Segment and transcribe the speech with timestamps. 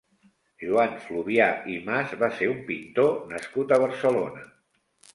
[0.63, 4.47] Joan Fluvià i Mas va ser un pintor nascut a Barcelona.